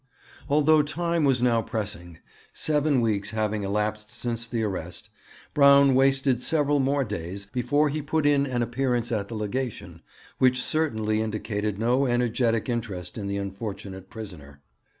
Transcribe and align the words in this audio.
Although 0.49 0.81
time 0.81 1.25
was 1.25 1.43
now 1.43 1.61
pressing, 1.61 2.17
seven 2.53 3.01
weeks 3.01 3.29
having 3.29 3.61
elapsed 3.61 4.09
since 4.09 4.47
the 4.47 4.63
arrest, 4.63 5.11
Braun 5.53 5.93
wasted 5.93 6.41
several 6.41 6.79
more 6.79 7.03
days 7.03 7.45
before 7.45 7.89
he 7.89 8.01
put 8.01 8.25
in 8.25 8.47
an 8.47 8.63
appearance 8.63 9.11
at 9.11 9.27
the 9.27 9.35
Legation, 9.35 10.01
which 10.39 10.59
certainly 10.63 11.21
indicated 11.21 11.77
no 11.77 12.07
energetic 12.07 12.67
interest 12.67 13.15
in 13.15 13.27
the 13.27 13.37
unfortunate 13.37 14.09
prisoner. 14.09 14.59